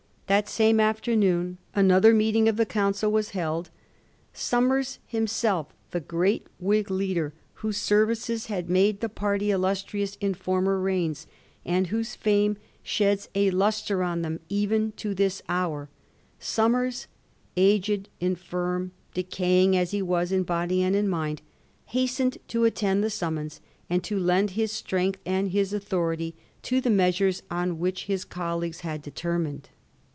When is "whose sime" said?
11.87-12.55